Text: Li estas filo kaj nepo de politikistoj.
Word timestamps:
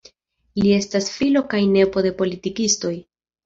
Li 0.61 0.71
estas 0.77 1.11
filo 1.19 1.45
kaj 1.53 1.61
nepo 1.77 2.07
de 2.09 2.15
politikistoj. 2.25 2.95